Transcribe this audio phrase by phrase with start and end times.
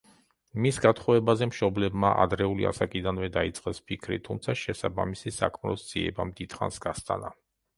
[0.65, 7.33] მის გათხოვებაზე მშობლებმა ადრეული ასაკიდანვე დაიწყეს ფიქრი, თუმცა შესაბამისი საქმროს ძიებამ დიდხანს გასტანა.